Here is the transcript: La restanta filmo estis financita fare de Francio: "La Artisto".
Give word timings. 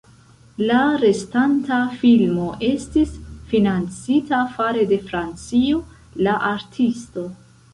La 0.69 0.77
restanta 1.01 1.77
filmo 2.03 2.47
estis 2.69 3.13
financita 3.53 4.41
fare 4.57 4.87
de 4.95 4.99
Francio: 5.13 5.83
"La 6.29 6.35
Artisto". 6.51 7.29